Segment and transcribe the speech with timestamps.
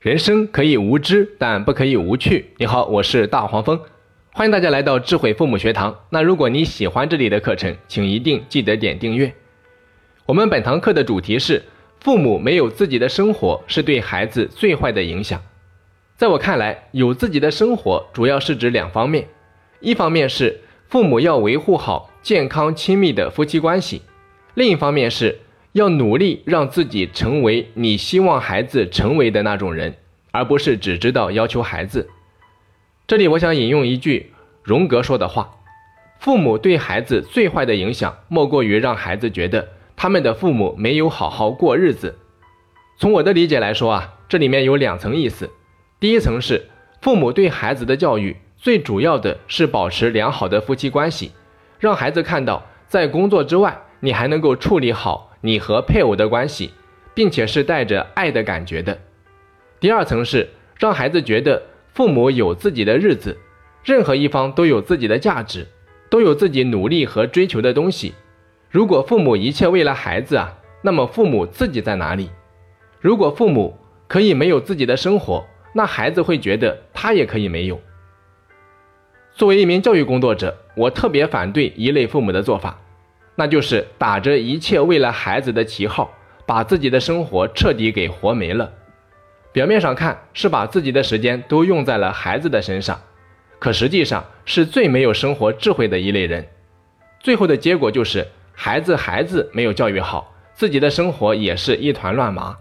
[0.00, 2.52] 人生可以无知，但不可以无趣。
[2.58, 3.80] 你好，我是大黄蜂，
[4.30, 5.92] 欢迎大家来到智慧父母学堂。
[6.10, 9.34] 那如果你喜欢这里的课程，请一定记得点订阅。
[10.24, 11.64] 我们本堂课的主题是：
[11.98, 15.42] 父母没有自己的生活，是对孩子最坏的影响。
[16.16, 19.26] 在我看来，有自己的生活主要是指两方面，
[19.80, 24.02] 一方面是父母要维护好健康亲密的夫妻关系，
[24.54, 25.40] 另一方面是。
[25.78, 29.94] 要努力让自己成为你希望孩子成为的那种人，
[30.32, 32.08] 而不是只知道要求孩子。
[33.06, 34.32] 这里我想引用一句
[34.64, 35.52] 荣格说的话
[36.18, 42.18] ：“父母对孩子最坏的影响，莫过于让孩子觉得他们的父母没有好好过日子。”
[42.98, 45.48] 从我的理解来说啊，这里面有两层意思。
[46.00, 46.68] 第一层是
[47.00, 51.30] 父母对孩子的教育，最主要的是保持良好的夫妻关系，
[51.78, 55.27] 让孩子看到在工作之外，你还能够处理好。
[55.40, 56.70] 你和配偶的关系，
[57.14, 58.98] 并且是带着爱的感觉的。
[59.80, 63.36] 第二层是让孩子觉得父母有自己的日子，
[63.84, 65.66] 任何一方都有自己的价值，
[66.10, 68.14] 都有自己努力和追求的东西。
[68.70, 72.30] 如果父母一切为了孩子啊，那么父母自己在哪里？
[73.00, 77.80] 如果父母可以没有自己的生活，那孩子会觉得他也可以没有。
[79.32, 82.80] 作为一名教育工作者，我特别反对一类父母的做法。
[83.38, 86.12] 那就是打着一切为了孩子的旗号，
[86.44, 88.68] 把自己的生活彻底给活没了。
[89.52, 93.00] 表面上看是把自己的时间都用在了孩子的身上，
[93.60, 96.44] 可实际上是最没有生活智慧的一类人。
[97.20, 102.56] 最后的结果就是孩子孩子没有教育好，自己的生活也是一团乱麻。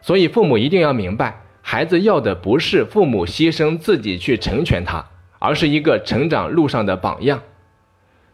[0.00, 5.04] 所以父母一定要明白，孩子要的不是父母牺牲自己去成全他，
[5.40, 7.42] 而是一个成长路上的榜样。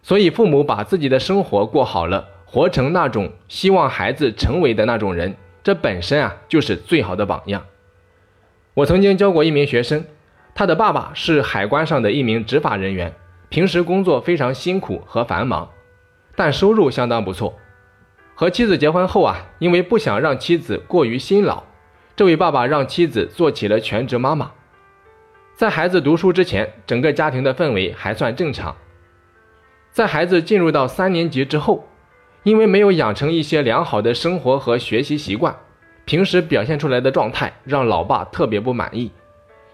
[0.03, 7.65] 所以，父母把自己的生活过好了，活成那种希望孩子成为的那种人，这本身啊就是最好的榜样。
[8.75, 10.05] 我曾经教过一名学生，
[10.55, 13.15] 他的爸爸是海关上的一名执法人员，
[13.49, 15.71] 平时工作非常辛苦和繁忙，
[16.35, 17.57] 但收入相当不错。
[18.35, 21.63] 和妻子结婚后啊，因为不想让妻子过于辛劳，
[22.17, 24.51] 这位爸爸让妻子做起了全职妈妈。
[25.55, 28.75] 在孩子读书之前，整个家庭的氛围还算正常。
[29.93, 31.87] 在孩子进入到三年级之后，
[32.45, 35.55] 因为没有养成一些良好的生活和学习习惯，
[36.07, 39.11] 平时表现出来的状态让老爸特别不满意。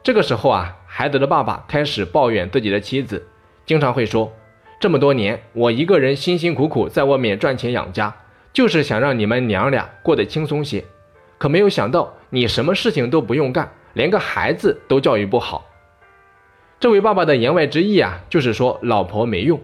[0.02, 3.24] 这个时候啊，孩子的爸爸开始抱怨自己的妻子，
[3.64, 4.32] 经常会说
[4.80, 8.12] ：“这么多年，我一个人辛辛苦苦在外面赚钱养家，
[8.52, 10.84] 就是想让你们娘俩过得轻松些。
[11.38, 15.64] 可没有想到，你什么事情都不用干，连个孩子都教育不好。”
[16.80, 19.60] 这位爸爸的言外之意啊，就是说老婆没用。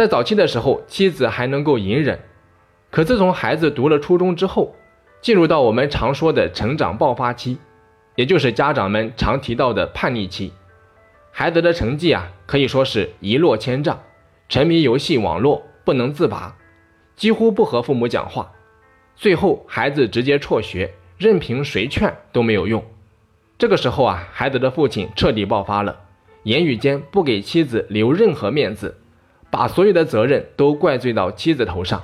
[0.00, 2.18] 在早期的时候，妻子还能够隐忍，
[2.90, 4.74] 可自从孩子读了初中之后，
[5.20, 7.58] 进入到我们常说的成长爆发期，
[8.16, 10.54] 也就是家长们常提到的叛逆期，
[11.30, 14.00] 孩子的成绩啊可以说是一落千丈，
[14.48, 16.56] 沉迷游戏网络不能自拔，
[17.14, 18.50] 几乎不和父母讲话，
[19.16, 22.82] 最后孩子直接辍学，任凭谁劝都没有用。
[23.58, 25.94] 这个时候啊，孩子的父亲彻底爆发了，
[26.44, 28.96] 言语间不给妻子留任何面子。
[29.50, 32.02] 把所有的责任都怪罪到妻子头上，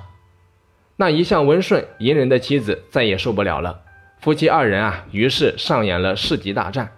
[0.97, 3.81] 那一向温顺隐忍的妻子再也受不了了。
[4.19, 6.91] 夫妻二人啊，于是上演了世纪大战，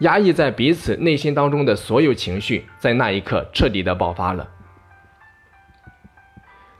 [0.00, 4.48] 压抑在彼此内心当中的所有情绪，在那一刻彻底的爆发了。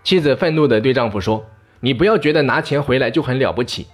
[0.02, 1.46] 妻子愤怒地对丈夫说
[1.80, 3.86] ：“你不要觉得拿钱回来就很了不起，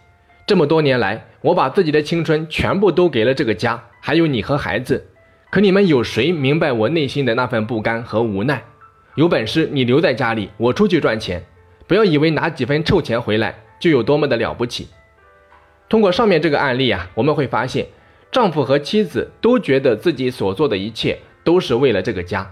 [0.46, 5.06] 这么多年来，我把自己的青春全部都给了这个家，还有你和孩子，
[5.50, 8.64] 可你们有谁明白我内心的那份不甘和无奈？”
[9.14, 11.44] 有本事你留在家里，我出去赚钱。
[11.86, 14.88] 不要以为拿几分臭钱回来就有多么的了不起。
[15.88, 17.86] 通过上面这个案例啊，我们会发现，
[18.30, 22.50] 丈夫和妻子都觉得自己所做的一切都是为了这个家。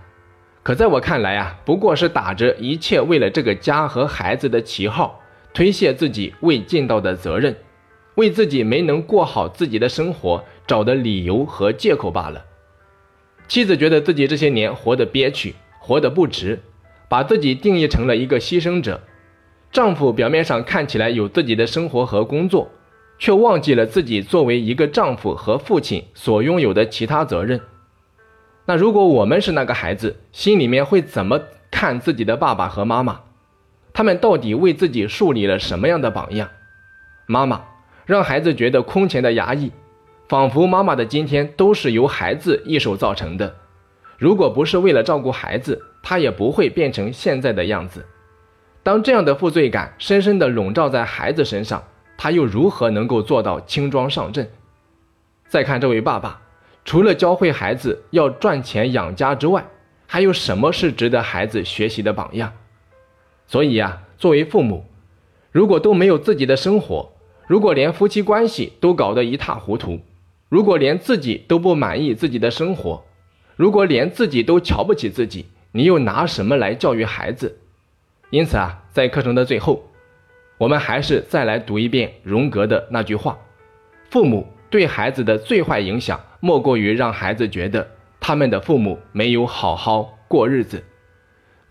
[0.63, 5.23] 可在我看来啊，不过是打着一切为了这个家和孩子的旗号，
[5.55, 7.57] 推卸自己未尽到的责任，
[8.17, 12.45] 为自己没能过好自己的生活找的理由和借口罢了。
[13.49, 15.55] 妻子觉得自己这些年活得憋屈。
[15.91, 16.61] 活得不值，
[17.09, 19.01] 把自己定义成了一个牺牲者。
[19.73, 22.71] 丈夫表面上看起来有自己的生活和工作，
[23.19, 27.61] 却忘记了自己作为一个丈夫和父亲所拥有的其他责任。
[28.67, 31.41] 那如果我们是那个孩子，心里面会怎么
[31.73, 33.23] 看自己的爸爸和妈妈？
[33.93, 36.49] 他们到底为自己树立了什么样的榜样？
[37.27, 37.65] 妈妈
[38.07, 39.73] 让孩子觉得空前的压抑，
[40.29, 43.57] 仿佛妈妈的今天都是由孩子一手造成的。
[44.21, 48.05] 如果不是为了照顾孩子，他也不会变成现在的样子。
[48.83, 51.83] 当这样的负罪感深深地笼罩在孩子身上，
[52.19, 54.47] 他又如何能够做到轻装上阵？
[55.49, 56.43] 再看这位爸爸，
[56.85, 59.67] 除了教会孩子要赚钱养家之外，
[60.07, 62.53] 还有什么是值得孩子学习的榜样？
[63.47, 64.85] 所以呀，作为父母，
[65.51, 67.11] 如果都没有自己的生活，
[67.47, 70.01] 如果连夫妻关系都搞得一塌糊涂，
[70.51, 73.03] 如果连自己都不满意自己的生活，
[73.61, 77.59] 如果连自己都瞧不起自己，你又拿什么来教育孩子？
[78.31, 79.85] 因此啊，在课程的最后，
[80.57, 83.37] 我们还是再来读一遍荣格的那句话：
[84.09, 87.87] 父母对孩子的最坏影响，莫过于让孩子觉得。
[88.19, 90.83] 他们的父母没有好好过日子，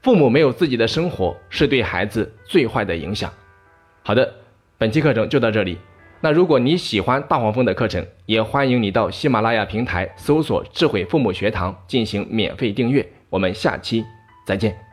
[0.04, 3.34] 父母没有自己的生活，是对孩子最坏的影响。
[4.04, 4.32] 好的，
[4.78, 5.80] 本期课程就到这里。
[6.22, 13.08] 那如果你喜欢大黄蜂的课程，也欢迎你到喜马拉雅平台搜索“智慧父母学堂”进行免费订阅。
[13.30, 14.04] 我们下期
[14.46, 14.89] 再见。